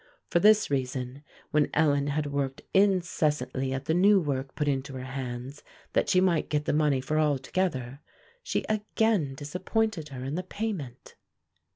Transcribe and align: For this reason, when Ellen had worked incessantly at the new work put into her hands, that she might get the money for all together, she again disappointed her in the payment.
For 0.31 0.39
this 0.39 0.71
reason, 0.71 1.23
when 1.51 1.69
Ellen 1.75 2.07
had 2.07 2.25
worked 2.25 2.63
incessantly 2.73 3.71
at 3.71 3.85
the 3.85 3.93
new 3.93 4.19
work 4.19 4.55
put 4.55 4.67
into 4.67 4.95
her 4.95 5.03
hands, 5.05 5.61
that 5.93 6.09
she 6.09 6.19
might 6.19 6.49
get 6.49 6.65
the 6.65 6.73
money 6.73 7.01
for 7.01 7.19
all 7.19 7.37
together, 7.37 7.99
she 8.41 8.65
again 8.67 9.35
disappointed 9.35 10.09
her 10.09 10.23
in 10.23 10.33
the 10.33 10.41
payment. 10.41 11.13